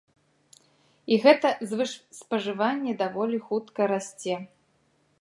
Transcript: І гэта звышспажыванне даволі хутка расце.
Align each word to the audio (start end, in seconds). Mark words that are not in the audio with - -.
І 1.13 1.19
гэта 1.25 1.51
звышспажыванне 1.73 2.97
даволі 3.05 3.37
хутка 3.51 3.81
расце. 3.97 4.35